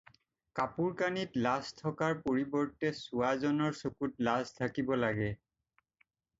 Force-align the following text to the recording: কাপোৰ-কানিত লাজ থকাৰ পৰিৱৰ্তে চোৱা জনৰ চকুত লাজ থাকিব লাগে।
কাপোৰ-কানিত 0.59 1.37
লাজ 1.47 1.69
থকাৰ 1.81 2.17
পৰিৱৰ্তে 2.23 2.93
চোৱা 3.03 3.31
জনৰ 3.45 3.79
চকুত 3.83 4.29
লাজ 4.31 4.57
থাকিব 4.59 4.93
লাগে। 5.07 5.33